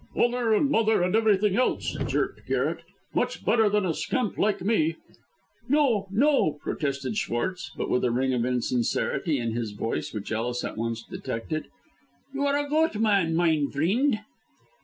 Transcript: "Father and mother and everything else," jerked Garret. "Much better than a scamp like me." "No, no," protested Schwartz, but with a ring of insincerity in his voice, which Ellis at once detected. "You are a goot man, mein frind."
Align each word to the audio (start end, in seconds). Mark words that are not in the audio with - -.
"Father 0.15 0.51
and 0.55 0.71
mother 0.71 1.03
and 1.03 1.15
everything 1.15 1.55
else," 1.55 1.95
jerked 2.07 2.47
Garret. 2.47 2.79
"Much 3.13 3.45
better 3.45 3.69
than 3.69 3.85
a 3.85 3.93
scamp 3.93 4.35
like 4.35 4.61
me." 4.63 4.95
"No, 5.69 6.07
no," 6.09 6.53
protested 6.53 7.15
Schwartz, 7.17 7.69
but 7.77 7.87
with 7.87 8.03
a 8.03 8.09
ring 8.09 8.33
of 8.33 8.43
insincerity 8.43 9.37
in 9.37 9.51
his 9.51 9.73
voice, 9.73 10.11
which 10.11 10.31
Ellis 10.31 10.63
at 10.63 10.75
once 10.75 11.03
detected. 11.03 11.65
"You 12.33 12.47
are 12.47 12.57
a 12.57 12.67
goot 12.67 12.99
man, 12.99 13.35
mein 13.35 13.69
frind." 13.69 14.21